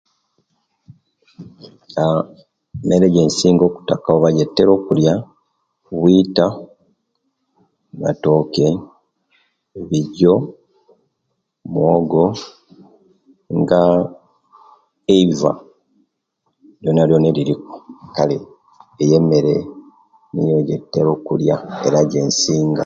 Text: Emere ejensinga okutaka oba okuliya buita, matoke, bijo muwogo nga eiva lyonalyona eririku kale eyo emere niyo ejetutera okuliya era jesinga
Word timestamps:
Emere 2.91 3.05
ejensinga 3.09 3.63
okutaka 3.65 4.09
oba 4.17 4.27
okuliya 4.75 5.13
buita, 5.99 6.45
matoke, 8.01 8.67
bijo 9.89 10.33
muwogo 11.71 12.23
nga 13.59 13.81
eiva 15.15 15.51
lyonalyona 16.81 17.27
eririku 17.31 17.75
kale 18.15 18.37
eyo 19.03 19.15
emere 19.21 19.55
niyo 20.33 20.55
ejetutera 20.61 21.09
okuliya 21.15 21.55
era 21.87 21.99
jesinga 22.11 22.79